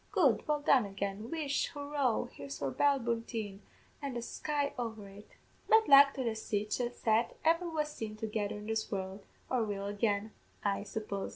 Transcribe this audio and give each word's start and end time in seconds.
Good! 0.11 0.47
Well 0.47 0.61
done 0.61 0.87
again 0.87 1.29
Whish! 1.29 1.67
Hurroo! 1.75 2.31
Here's 2.31 2.57
for 2.57 2.71
Ballyboulteen, 2.71 3.59
an' 4.01 4.15
the 4.15 4.23
sky 4.23 4.73
over 4.75 5.07
it!' 5.07 5.35
"Bad 5.69 5.87
luck 5.87 6.15
to 6.15 6.23
the 6.23 6.33
sich 6.33 6.79
a 6.79 6.91
set 6.91 7.37
ever 7.45 7.69
was 7.69 7.89
seen 7.91 8.15
together 8.15 8.55
in 8.57 8.65
this 8.65 8.91
world, 8.91 9.23
or 9.47 9.63
will 9.63 9.85
again, 9.85 10.31
I 10.65 10.81
suppose. 10.81 11.29